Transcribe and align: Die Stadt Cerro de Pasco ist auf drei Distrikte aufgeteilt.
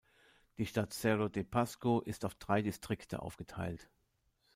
Die 0.57 0.65
Stadt 0.65 0.93
Cerro 0.95 1.27
de 1.29 1.43
Pasco 1.43 1.99
ist 2.01 2.25
auf 2.25 2.33
drei 2.33 2.63
Distrikte 2.63 3.21
aufgeteilt. 3.21 3.87